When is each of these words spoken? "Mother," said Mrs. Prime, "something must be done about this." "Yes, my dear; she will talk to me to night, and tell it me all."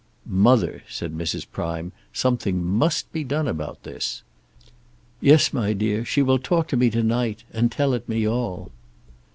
"Mother," 0.25 0.81
said 0.89 1.13
Mrs. 1.15 1.45
Prime, 1.51 1.91
"something 2.11 2.65
must 2.65 3.13
be 3.13 3.23
done 3.23 3.47
about 3.47 3.83
this." 3.83 4.23
"Yes, 5.19 5.53
my 5.53 5.73
dear; 5.73 6.03
she 6.03 6.23
will 6.23 6.39
talk 6.39 6.67
to 6.69 6.75
me 6.75 6.89
to 6.89 7.03
night, 7.03 7.43
and 7.53 7.71
tell 7.71 7.93
it 7.93 8.09
me 8.09 8.27
all." 8.27 8.71